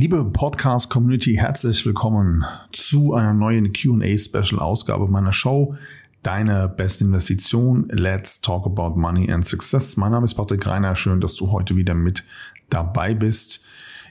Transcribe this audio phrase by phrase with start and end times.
[0.00, 5.74] Liebe Podcast-Community, herzlich willkommen zu einer neuen QA-Special-Ausgabe meiner Show.
[6.22, 7.88] Deine beste Investition.
[7.90, 9.96] Let's talk about money and success.
[9.96, 10.94] Mein Name ist Patrick Reiner.
[10.94, 12.22] Schön, dass du heute wieder mit
[12.70, 13.64] dabei bist.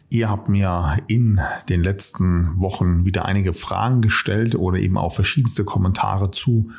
[0.09, 1.39] Ihr habt mir in
[1.69, 6.69] den letzten Wochen wieder einige Fragen gestellt oder eben auch verschiedenste Kommentare zu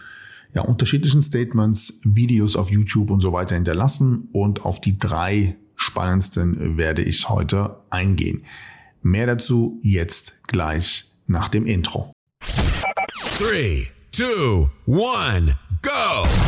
[0.53, 4.29] ja, unterschiedlichen Statements, Videos auf YouTube und so weiter hinterlassen.
[4.33, 8.43] Und auf die drei spannendsten werde ich heute eingehen.
[9.03, 12.13] Mehr dazu jetzt gleich nach dem Intro.
[13.39, 16.48] 3, 2, 1, go!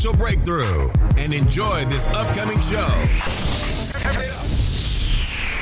[0.01, 2.91] financial breakthrough and enjoy this upcoming show.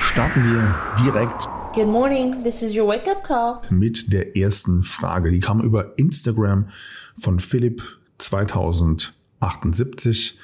[0.01, 3.59] Starten wir direkt Good morning, this is your wake up call.
[3.69, 5.31] mit der ersten Frage.
[5.31, 6.69] Die kam über Instagram
[7.17, 7.83] von Philipp
[8.19, 10.39] 2078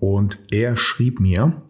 [0.00, 1.62] und er schrieb mir,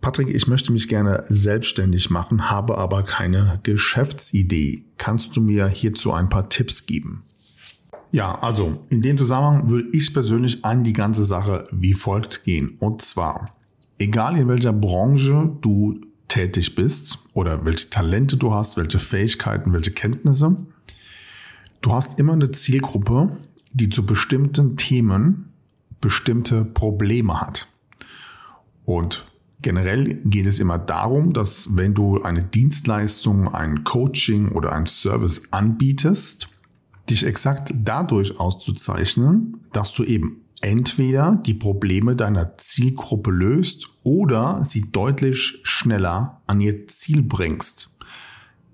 [0.00, 4.84] Patrick, ich möchte mich gerne selbstständig machen, habe aber keine Geschäftsidee.
[4.96, 7.24] Kannst du mir hierzu ein paar Tipps geben?
[8.10, 12.76] Ja, also in dem Zusammenhang würde ich persönlich an die ganze Sache wie folgt gehen.
[12.78, 13.54] Und zwar,
[13.98, 19.90] egal in welcher Branche du tätig bist oder welche Talente du hast, welche Fähigkeiten, welche
[19.90, 20.56] Kenntnisse,
[21.80, 23.36] du hast immer eine Zielgruppe,
[23.72, 25.52] die zu bestimmten Themen
[26.00, 27.66] bestimmte Probleme hat.
[28.84, 29.26] Und
[29.60, 35.42] generell geht es immer darum, dass wenn du eine Dienstleistung, ein Coaching oder ein Service
[35.50, 36.48] anbietest,
[37.10, 44.90] dich exakt dadurch auszuzeichnen, dass du eben entweder die Probleme deiner Zielgruppe löst oder sie
[44.90, 47.96] deutlich schneller an ihr Ziel bringst.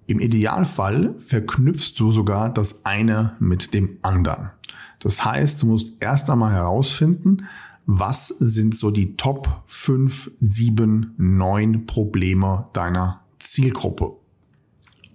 [0.07, 4.51] Im Idealfall verknüpfst du sogar das eine mit dem anderen.
[4.99, 7.47] Das heißt, du musst erst einmal herausfinden,
[7.87, 14.24] was sind so die Top 5, 7, 9 Probleme deiner Zielgruppe.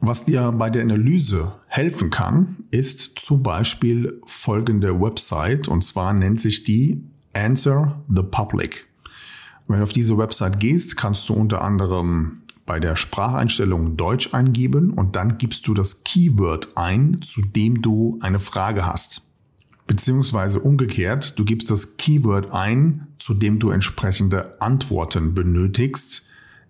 [0.01, 6.39] Was dir bei der Analyse helfen kann, ist zum Beispiel folgende Website und zwar nennt
[6.39, 8.87] sich die Answer the Public.
[9.67, 14.93] Wenn du auf diese Website gehst, kannst du unter anderem bei der Spracheinstellung Deutsch eingeben
[14.93, 19.21] und dann gibst du das Keyword ein, zu dem du eine Frage hast.
[19.85, 26.25] Beziehungsweise umgekehrt, du gibst das Keyword ein, zu dem du entsprechende Antworten benötigst,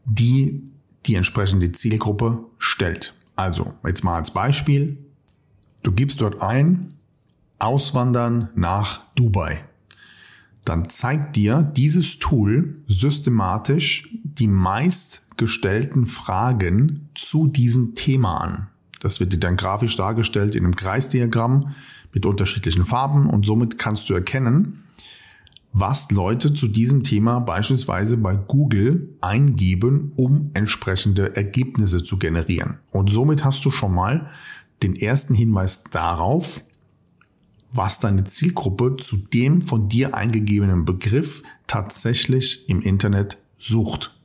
[0.05, 0.63] die
[1.05, 3.13] die entsprechende Zielgruppe stellt.
[3.39, 4.97] Also, jetzt mal als Beispiel.
[5.81, 6.95] Du gibst dort ein,
[7.57, 9.63] Auswandern nach Dubai.
[10.65, 18.67] Dann zeigt dir dieses Tool systematisch die meistgestellten Fragen zu diesem Thema an.
[18.99, 21.73] Das wird dir dann grafisch dargestellt in einem Kreisdiagramm
[22.11, 24.81] mit unterschiedlichen Farben und somit kannst du erkennen,
[25.71, 32.79] was Leute zu diesem Thema beispielsweise bei Google eingeben, um entsprechende Ergebnisse zu generieren.
[32.91, 34.29] Und somit hast du schon mal
[34.81, 36.63] den ersten Hinweis darauf,
[37.71, 44.15] was deine Zielgruppe zu dem von dir eingegebenen Begriff tatsächlich im Internet sucht.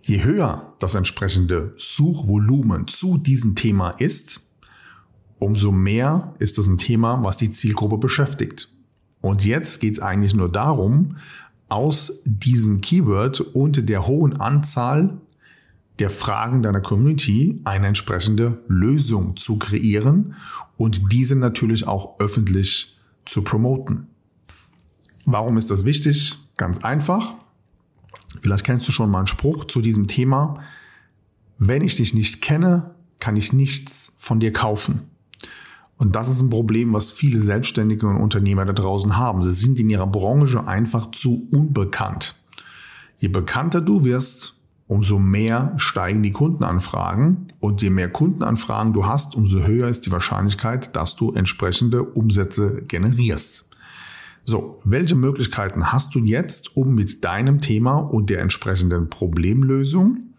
[0.00, 4.50] Je höher das entsprechende Suchvolumen zu diesem Thema ist,
[5.38, 8.73] umso mehr ist es ein Thema, was die Zielgruppe beschäftigt.
[9.24, 11.16] Und jetzt geht es eigentlich nur darum,
[11.70, 15.16] aus diesem Keyword und der hohen Anzahl
[15.98, 20.34] der Fragen deiner Community eine entsprechende Lösung zu kreieren
[20.76, 24.08] und diese natürlich auch öffentlich zu promoten.
[25.24, 26.36] Warum ist das wichtig?
[26.58, 27.32] Ganz einfach.
[28.42, 30.62] Vielleicht kennst du schon mal einen Spruch zu diesem Thema.
[31.56, 35.13] Wenn ich dich nicht kenne, kann ich nichts von dir kaufen.
[35.96, 39.42] Und das ist ein Problem, was viele Selbstständige und Unternehmer da draußen haben.
[39.42, 42.34] Sie sind in ihrer Branche einfach zu unbekannt.
[43.18, 44.54] Je bekannter du wirst,
[44.86, 47.46] umso mehr steigen die Kundenanfragen.
[47.60, 52.82] Und je mehr Kundenanfragen du hast, umso höher ist die Wahrscheinlichkeit, dass du entsprechende Umsätze
[52.86, 53.70] generierst.
[54.44, 60.34] So, welche Möglichkeiten hast du jetzt, um mit deinem Thema und der entsprechenden Problemlösung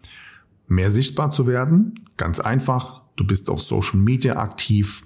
[0.68, 1.94] mehr sichtbar zu werden?
[2.16, 5.02] Ganz einfach, du bist auf Social Media aktiv,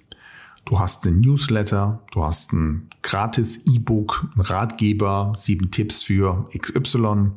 [0.70, 7.32] Du hast einen Newsletter, du hast ein gratis E-Book, einen Ratgeber, sieben Tipps für XY.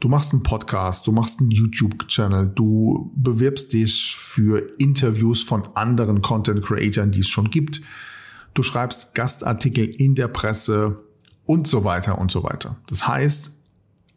[0.00, 6.22] Du machst einen Podcast, du machst einen YouTube-Channel, du bewirbst dich für Interviews von anderen
[6.22, 7.82] Content-Creatern, die es schon gibt.
[8.52, 11.04] Du schreibst Gastartikel in der Presse
[11.46, 12.78] und so weiter und so weiter.
[12.88, 13.58] Das heißt,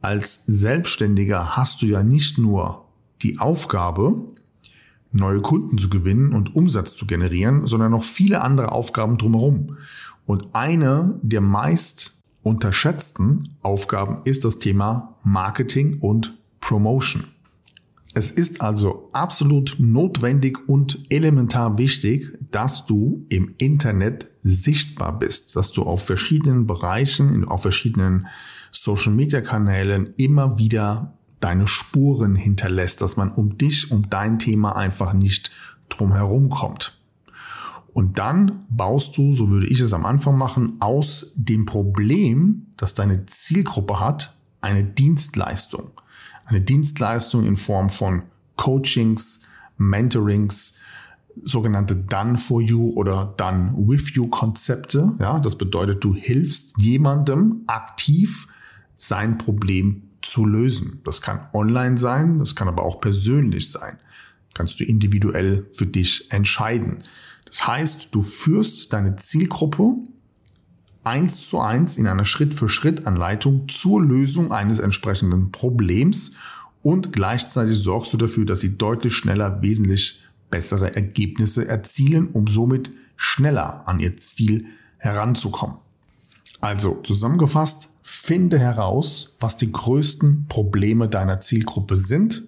[0.01, 2.87] als Selbstständiger hast du ja nicht nur
[3.21, 4.33] die Aufgabe,
[5.13, 9.77] neue Kunden zu gewinnen und Umsatz zu generieren, sondern noch viele andere Aufgaben drumherum.
[10.25, 17.25] Und eine der meist unterschätzten Aufgaben ist das Thema Marketing und Promotion.
[18.15, 25.71] Es ist also absolut notwendig und elementar wichtig, dass du im Internet sichtbar bist, dass
[25.71, 28.27] du auf verschiedenen Bereichen, auf verschiedenen
[28.71, 35.51] Social-Media-Kanälen immer wieder deine Spuren hinterlässt, dass man um dich, um dein Thema einfach nicht
[35.89, 36.97] drumherum kommt.
[37.91, 42.93] Und dann baust du, so würde ich es am Anfang machen, aus dem Problem, das
[42.93, 45.91] deine Zielgruppe hat, eine Dienstleistung.
[46.45, 48.23] Eine Dienstleistung in Form von
[48.55, 49.41] Coachings,
[49.77, 50.75] Mentorings,
[51.43, 55.13] sogenannte Done for You oder Done with You Konzepte.
[55.19, 58.47] Ja, das bedeutet, du hilfst jemandem aktiv
[58.95, 61.01] sein Problem zu lösen.
[61.05, 63.99] Das kann online sein, das kann aber auch persönlich sein.
[64.53, 67.03] Kannst du individuell für dich entscheiden.
[67.45, 69.95] Das heißt, du führst deine Zielgruppe
[71.03, 76.33] eins zu eins in einer Schritt-für-Schritt-Anleitung zur Lösung eines entsprechenden Problems
[76.81, 82.91] und gleichzeitig sorgst du dafür, dass sie deutlich schneller wesentlich bessere Ergebnisse erzielen, um somit
[83.15, 84.65] schneller an ihr Ziel
[84.97, 85.77] heranzukommen.
[86.61, 92.43] Also zusammengefasst, finde heraus, was die größten Probleme deiner Zielgruppe sind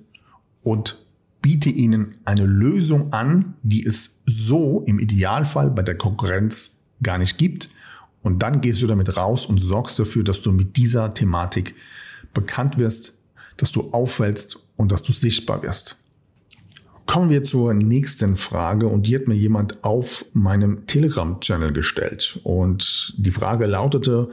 [0.63, 1.05] und
[1.41, 7.37] biete ihnen eine Lösung an, die es so im Idealfall bei der Konkurrenz gar nicht
[7.37, 7.69] gibt.
[8.21, 11.75] Und dann gehst du damit raus und sorgst dafür, dass du mit dieser Thematik
[12.33, 13.13] bekannt wirst,
[13.57, 15.97] dass du auffällst und dass du sichtbar wirst.
[17.05, 22.39] Kommen wir zur nächsten Frage und die hat mir jemand auf meinem Telegram-Channel gestellt.
[22.43, 24.31] Und die Frage lautete,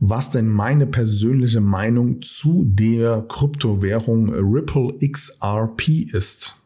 [0.00, 6.60] was denn meine persönliche Meinung zu der Kryptowährung Ripple XRP ist.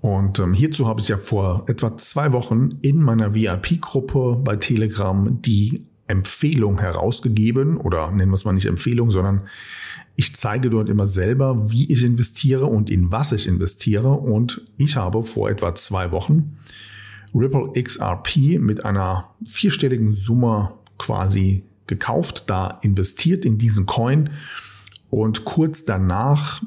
[0.00, 5.40] Und ähm, hierzu habe ich ja vor etwa zwei Wochen in meiner VIP-Gruppe bei Telegram
[5.40, 9.42] die Empfehlung herausgegeben oder nennen wir es mal nicht Empfehlung, sondern
[10.16, 14.12] ich zeige dort immer selber, wie ich investiere und in was ich investiere.
[14.12, 16.56] Und ich habe vor etwa zwei Wochen
[17.34, 24.30] Ripple XRP mit einer vierstelligen Summe quasi gekauft, da investiert in diesen Coin.
[25.10, 26.62] Und kurz danach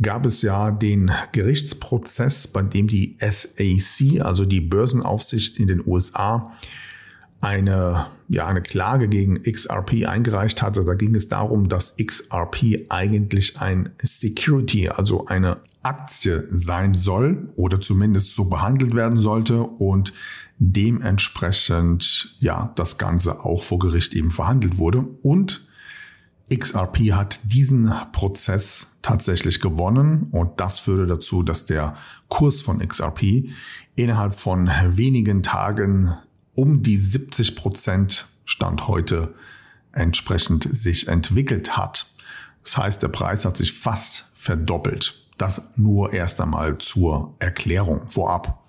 [0.00, 6.52] gab es ja den Gerichtsprozess, bei dem die SAC, also die Börsenaufsicht in den USA,
[7.40, 10.84] eine, ja, eine Klage gegen XRP eingereicht hatte.
[10.84, 17.80] Da ging es darum, dass XRP eigentlich ein Security, also eine Aktie sein soll oder
[17.80, 20.12] zumindest so behandelt werden sollte und
[20.58, 25.06] dementsprechend ja das Ganze auch vor Gericht eben verhandelt wurde.
[25.22, 25.68] Und
[26.52, 31.96] XRP hat diesen Prozess tatsächlich gewonnen und das führte dazu, dass der
[32.28, 33.50] Kurs von XRP
[33.96, 36.14] innerhalb von wenigen Tagen
[36.54, 39.34] um die 70 Prozent Stand heute
[39.92, 42.06] entsprechend sich entwickelt hat.
[42.64, 45.26] Das heißt, der Preis hat sich fast verdoppelt.
[45.36, 48.64] Das nur erst einmal zur Erklärung vorab.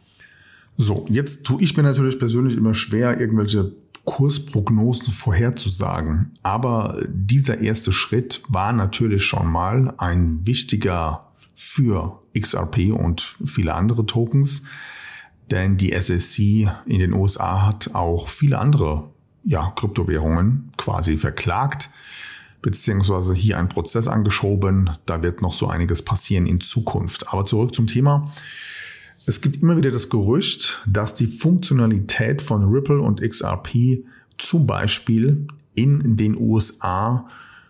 [0.82, 3.74] So, jetzt tue ich mir natürlich persönlich immer schwer, irgendwelche
[4.06, 6.32] Kursprognosen vorherzusagen.
[6.42, 14.06] Aber dieser erste Schritt war natürlich schon mal ein wichtiger für XRP und viele andere
[14.06, 14.62] Tokens,
[15.52, 19.10] denn die SEC in den USA hat auch viele andere
[19.44, 21.90] ja, Kryptowährungen quasi verklagt,
[22.62, 24.92] beziehungsweise hier einen Prozess angeschoben.
[25.06, 27.34] Da wird noch so einiges passieren in Zukunft.
[27.34, 28.32] Aber zurück zum Thema.
[29.26, 34.04] Es gibt immer wieder das Gerücht, dass die Funktionalität von Ripple und XRP
[34.38, 37.28] zum Beispiel in den USA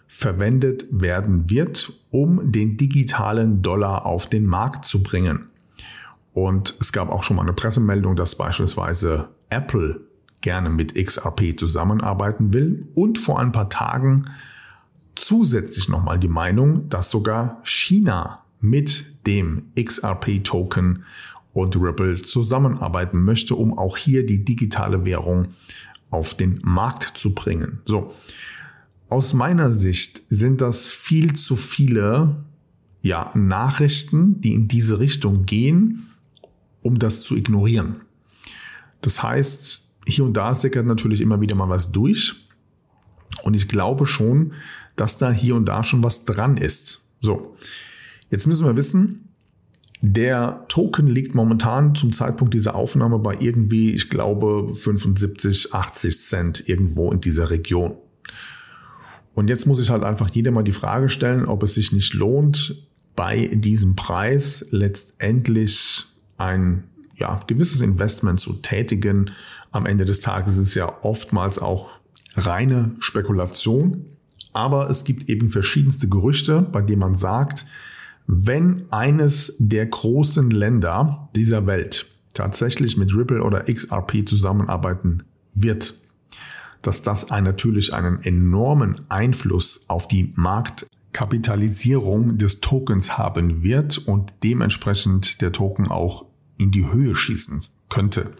[0.07, 5.47] verwendet werden wird, um den digitalen Dollar auf den Markt zu bringen.
[6.33, 10.01] Und es gab auch schon mal eine Pressemeldung, dass beispielsweise Apple
[10.41, 14.25] gerne mit XRP zusammenarbeiten will und vor ein paar Tagen
[15.15, 21.03] zusätzlich nochmal die Meinung, dass sogar China mit dem XRP-Token
[21.53, 25.49] und Ripple zusammenarbeiten möchte, um auch hier die digitale Währung
[26.11, 27.79] auf den Markt zu bringen.
[27.85, 28.13] So.
[29.09, 32.43] Aus meiner Sicht sind das viel zu viele
[33.01, 36.05] ja, Nachrichten, die in diese Richtung gehen
[36.81, 37.95] um das zu ignorieren.
[39.01, 42.35] Das heißt, hier und da sickert natürlich immer wieder mal was durch.
[43.43, 44.53] Und ich glaube schon,
[44.95, 47.01] dass da hier und da schon was dran ist.
[47.21, 47.55] So,
[48.29, 49.28] jetzt müssen wir wissen,
[50.01, 56.69] der Token liegt momentan zum Zeitpunkt dieser Aufnahme bei irgendwie, ich glaube, 75, 80 Cent
[56.69, 57.97] irgendwo in dieser Region.
[59.33, 62.13] Und jetzt muss ich halt einfach jeder mal die Frage stellen, ob es sich nicht
[62.13, 62.75] lohnt,
[63.15, 66.05] bei diesem Preis letztendlich
[66.37, 69.31] ein ja, gewisses Investment zu tätigen.
[69.71, 71.89] Am Ende des Tages ist es ja oftmals auch
[72.35, 74.05] reine Spekulation.
[74.53, 77.65] Aber es gibt eben verschiedenste Gerüchte, bei denen man sagt,
[78.31, 82.05] wenn eines der großen Länder dieser Welt
[82.35, 85.23] tatsächlich mit Ripple oder XRP zusammenarbeiten
[85.55, 85.95] wird,
[86.83, 95.41] dass das natürlich einen enormen Einfluss auf die Marktkapitalisierung des Tokens haben wird und dementsprechend
[95.41, 96.25] der Token auch
[96.59, 98.31] in die Höhe schießen könnte.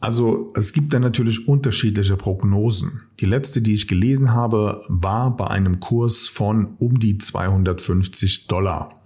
[0.00, 3.02] Also es gibt da natürlich unterschiedliche Prognosen.
[3.20, 9.00] Die letzte, die ich gelesen habe, war bei einem Kurs von um die 250 Dollar.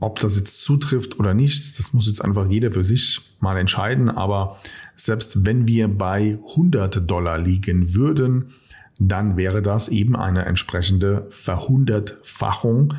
[0.00, 4.08] Ob das jetzt zutrifft oder nicht, das muss jetzt einfach jeder für sich mal entscheiden.
[4.08, 4.58] Aber
[4.96, 8.52] selbst wenn wir bei 100 Dollar liegen würden,
[8.98, 12.94] dann wäre das eben eine entsprechende Verhundertfachung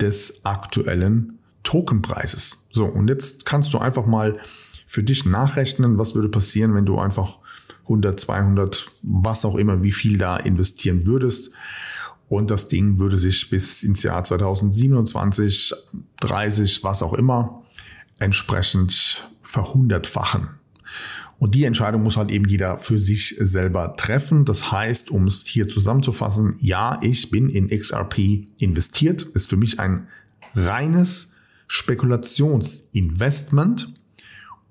[0.00, 2.66] des aktuellen Tokenpreises.
[2.72, 4.38] So, und jetzt kannst du einfach mal
[4.90, 7.38] für dich nachrechnen, was würde passieren, wenn du einfach
[7.82, 11.52] 100, 200, was auch immer, wie viel da investieren würdest.
[12.28, 15.72] Und das Ding würde sich bis ins Jahr 2027,
[16.18, 17.62] 30, was auch immer,
[18.18, 20.48] entsprechend verhundertfachen.
[21.38, 24.44] Und die Entscheidung muss halt eben jeder für sich selber treffen.
[24.44, 29.78] Das heißt, um es hier zusammenzufassen, ja, ich bin in XRP investiert, ist für mich
[29.78, 30.08] ein
[30.56, 31.34] reines
[31.68, 33.99] Spekulationsinvestment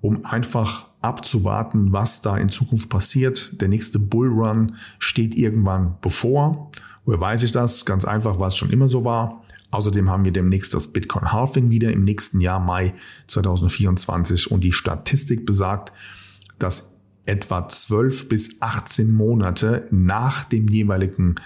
[0.00, 3.60] um einfach abzuwarten, was da in Zukunft passiert.
[3.60, 6.70] Der nächste Bullrun steht irgendwann bevor.
[7.04, 7.84] Woher weiß ich das?
[7.86, 9.42] Ganz einfach, weil es schon immer so war.
[9.70, 12.94] Außerdem haben wir demnächst das Bitcoin Halving wieder im nächsten Jahr, Mai
[13.28, 14.50] 2024.
[14.50, 15.92] Und die Statistik besagt,
[16.58, 21.36] dass etwa 12 bis 18 Monate nach dem jeweiligen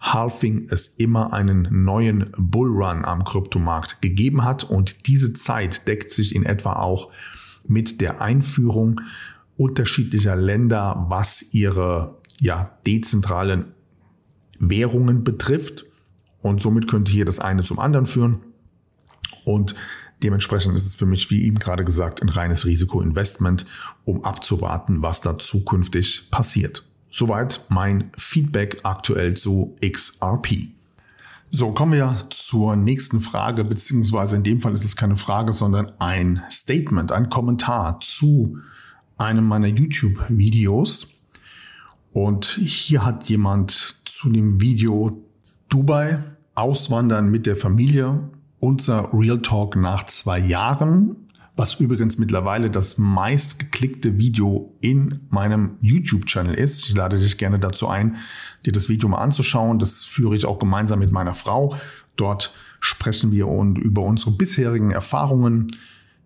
[0.00, 4.64] Halving es immer einen neuen Bullrun am Kryptomarkt gegeben hat.
[4.64, 7.10] Und diese Zeit deckt sich in etwa auch
[7.68, 9.00] mit der Einführung
[9.56, 13.72] unterschiedlicher Länder, was ihre ja, dezentralen
[14.58, 15.86] Währungen betrifft.
[16.42, 18.42] Und somit könnte hier das eine zum anderen führen.
[19.44, 19.74] Und
[20.22, 23.66] dementsprechend ist es für mich, wie eben gerade gesagt, ein reines Risikoinvestment,
[24.04, 26.86] um abzuwarten, was da zukünftig passiert.
[27.08, 30.75] Soweit mein Feedback aktuell zu XRP.
[31.50, 35.92] So, kommen wir zur nächsten Frage, beziehungsweise in dem Fall ist es keine Frage, sondern
[35.98, 38.58] ein Statement, ein Kommentar zu
[39.16, 41.06] einem meiner YouTube-Videos.
[42.12, 45.22] Und hier hat jemand zu dem Video
[45.68, 46.18] Dubai
[46.54, 51.25] auswandern mit der Familie, unser Real Talk nach zwei Jahren
[51.56, 56.84] was übrigens mittlerweile das meistgeklickte Video in meinem YouTube-Channel ist.
[56.86, 58.16] Ich lade dich gerne dazu ein,
[58.66, 59.78] dir das Video mal anzuschauen.
[59.78, 61.74] Das führe ich auch gemeinsam mit meiner Frau.
[62.16, 65.76] Dort sprechen wir und über unsere bisherigen Erfahrungen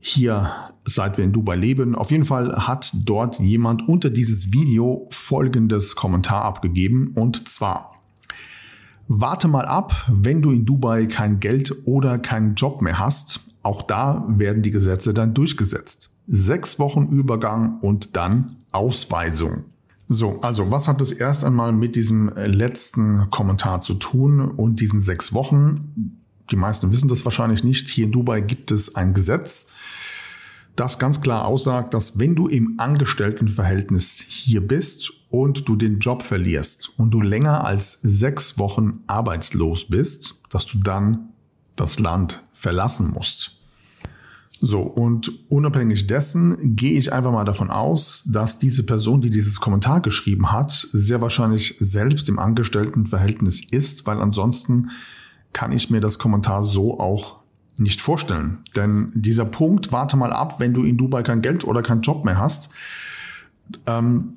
[0.01, 1.95] hier, seit wir in Dubai leben.
[1.95, 8.00] Auf jeden Fall hat dort jemand unter dieses Video folgendes Kommentar abgegeben und zwar
[9.13, 13.41] Warte mal ab, wenn du in Dubai kein Geld oder keinen Job mehr hast.
[13.65, 16.11] Auch da werden die Gesetze dann durchgesetzt.
[16.29, 19.65] Sechs Wochen Übergang und dann Ausweisung.
[20.07, 25.01] So, also was hat es erst einmal mit diesem letzten Kommentar zu tun und diesen
[25.01, 26.21] sechs Wochen?
[26.53, 27.91] Die meisten wissen das wahrscheinlich nicht.
[27.91, 29.67] Hier in Dubai gibt es ein Gesetz,
[30.77, 36.23] das ganz klar aussagt, dass wenn du im Angestelltenverhältnis hier bist und du den Job
[36.23, 41.31] verlierst und du länger als sechs Wochen arbeitslos bist, dass du dann
[41.77, 43.57] das Land verlassen musst.
[44.63, 49.59] So, und unabhängig dessen gehe ich einfach mal davon aus, dass diese Person, die dieses
[49.59, 54.91] Kommentar geschrieben hat, sehr wahrscheinlich selbst im Angestelltenverhältnis ist, weil ansonsten
[55.55, 57.39] kann ich mir das Kommentar so auch
[57.79, 58.59] nicht vorstellen.
[58.77, 62.27] Denn dieser Punkt, warte mal ab, wenn du in Dubai kein Geld oder keinen Job
[62.27, 62.69] mehr hast,
[63.87, 64.35] ähm,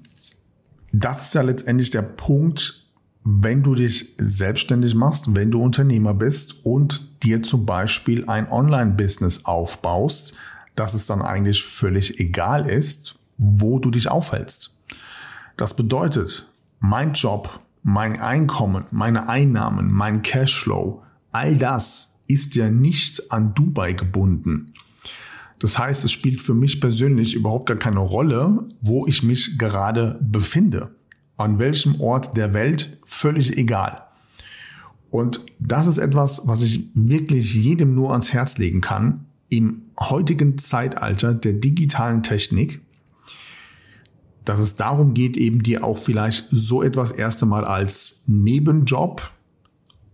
[0.93, 2.85] das ist ja letztendlich der Punkt,
[3.25, 9.45] wenn du dich selbstständig machst, wenn du Unternehmer bist und dir zum Beispiel ein Online-Business
[9.45, 10.33] aufbaust,
[10.75, 14.77] dass es dann eigentlich völlig egal ist, wo du dich aufhältst.
[15.57, 16.47] Das bedeutet,
[16.79, 23.93] mein Job, mein Einkommen, meine Einnahmen, mein Cashflow, all das ist ja nicht an Dubai
[23.93, 24.73] gebunden.
[25.63, 30.19] Das heißt, es spielt für mich persönlich überhaupt gar keine Rolle, wo ich mich gerade
[30.21, 30.93] befinde
[31.37, 34.03] an welchem Ort der Welt, völlig egal.
[35.09, 40.57] Und das ist etwas, was ich wirklich jedem nur ans Herz legen kann im heutigen
[40.57, 42.81] Zeitalter der digitalen Technik,
[44.43, 49.31] dass es darum geht, eben dir auch vielleicht so etwas erst einmal als Nebenjob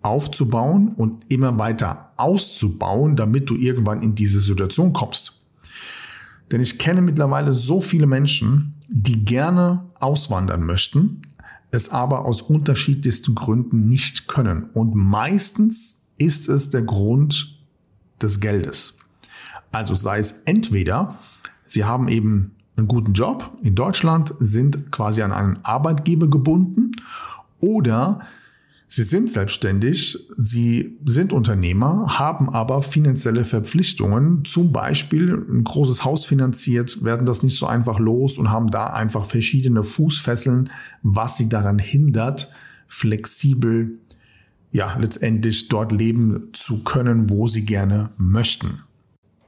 [0.04, 5.39] aufzubauen und immer weiter auszubauen, damit du irgendwann in diese Situation kommst.
[6.52, 11.22] Denn ich kenne mittlerweile so viele Menschen, die gerne auswandern möchten,
[11.72, 14.64] es aber aus unterschiedlichsten Gründen nicht können.
[14.74, 17.60] Und meistens ist es der Grund
[18.22, 18.98] des Geldes.
[19.72, 21.18] Also sei es entweder,
[21.66, 26.94] sie haben eben einen guten Job in Deutschland, sind quasi an einen Arbeitgeber gebunden
[27.60, 28.22] oder
[28.92, 36.26] Sie sind selbstständig, Sie sind Unternehmer, haben aber finanzielle Verpflichtungen, zum Beispiel ein großes Haus
[36.26, 40.72] finanziert, werden das nicht so einfach los und haben da einfach verschiedene Fußfesseln,
[41.04, 42.52] was sie daran hindert,
[42.88, 44.00] flexibel,
[44.72, 48.82] ja, letztendlich dort leben zu können, wo sie gerne möchten.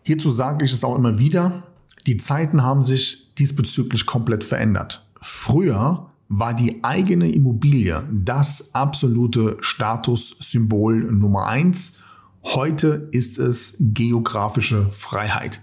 [0.03, 1.63] Hierzu sage ich es auch immer wieder,
[2.05, 5.07] die Zeiten haben sich diesbezüglich komplett verändert.
[5.19, 11.97] Früher war die eigene Immobilie das absolute Statussymbol Nummer eins.
[12.41, 15.59] Heute ist es geografische Freiheit.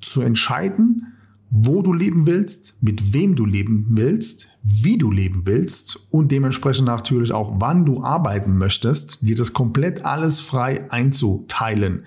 [0.00, 1.12] Zu entscheiden,
[1.50, 6.86] wo du leben willst, mit wem du leben willst, wie du leben willst und dementsprechend
[6.86, 12.04] natürlich auch, wann du arbeiten möchtest, dir das komplett alles frei einzuteilen,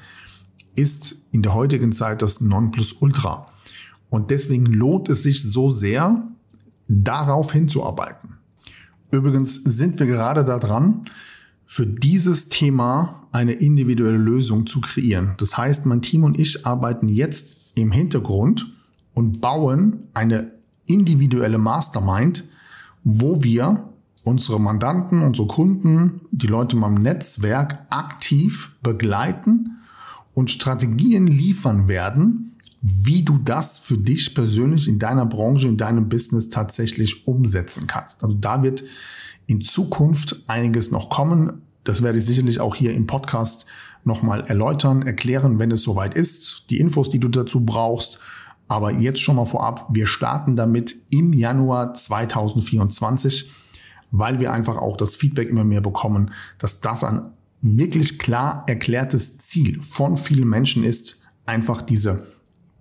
[0.75, 3.49] ist in der heutigen Zeit das Nonplusultra.
[4.09, 6.27] Und deswegen lohnt es sich so sehr,
[7.01, 8.37] darauf hinzuarbeiten.
[9.11, 11.05] Übrigens sind wir gerade daran,
[11.65, 15.33] für dieses Thema eine individuelle Lösung zu kreieren.
[15.37, 18.71] Das heißt, mein Team und ich arbeiten jetzt im Hintergrund
[19.13, 20.51] und bauen eine
[20.85, 22.43] individuelle Mastermind,
[23.03, 23.89] wo wir
[24.23, 29.77] unsere Mandanten, unsere Kunden, die Leute in meinem Netzwerk aktiv begleiten
[30.33, 32.52] und Strategien liefern werden,
[32.85, 38.21] wie du das für dich persönlich in deiner Branche, in deinem Business tatsächlich umsetzen kannst.
[38.21, 38.83] Also da wird
[39.47, 41.61] in Zukunft einiges noch kommen.
[41.85, 43.67] Das werde ich sicherlich auch hier im Podcast
[44.03, 46.65] nochmal erläutern, erklären, wenn es soweit ist.
[46.69, 48.19] Die Infos, die du dazu brauchst.
[48.67, 53.49] Aber jetzt schon mal vorab, wir starten damit im Januar 2024,
[54.11, 57.21] weil wir einfach auch das Feedback immer mehr bekommen, dass das ein
[57.61, 62.32] wirklich klar erklärtes Ziel von vielen Menschen ist, einfach diese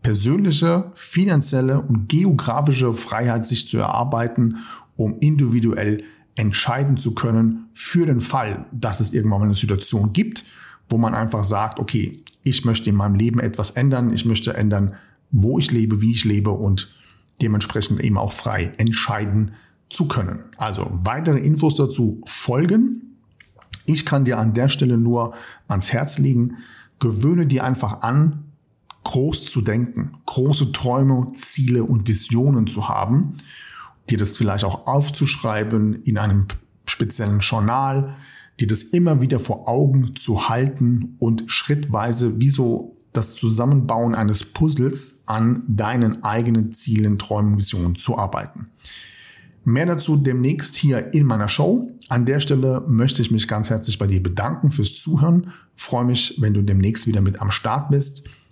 [0.03, 4.59] persönliche, finanzielle und geografische Freiheit sich zu erarbeiten,
[4.97, 10.45] um individuell entscheiden zu können für den Fall, dass es irgendwann mal eine Situation gibt,
[10.89, 14.95] wo man einfach sagt, okay, ich möchte in meinem Leben etwas ändern, ich möchte ändern,
[15.31, 16.95] wo ich lebe, wie ich lebe und
[17.41, 19.53] dementsprechend eben auch frei entscheiden
[19.89, 20.41] zu können.
[20.57, 23.17] Also weitere Infos dazu folgen.
[23.85, 25.35] Ich kann dir an der Stelle nur
[25.69, 26.59] ans Herz legen,
[26.99, 28.52] gewöhne dir einfach an,
[29.05, 33.35] groß zu denken, große Träume, Ziele und Visionen zu haben,
[34.11, 36.47] dir das vielleicht auch aufzuschreiben in einem
[36.87, 38.15] speziellen Journal,
[38.61, 44.45] dir das immer wieder vor Augen zu halten und schrittweise wie so das Zusammenbauen eines
[44.45, 48.69] Puzzles an deinen eigenen Zielen, Träumen, Visionen zu arbeiten.
[49.65, 51.89] Mehr dazu demnächst hier in meiner Show.
[52.09, 55.53] An der Stelle möchte ich mich ganz herzlich bei dir bedanken fürs Zuhören.
[55.77, 58.29] Freue mich, wenn du demnächst wieder mit am Start bist.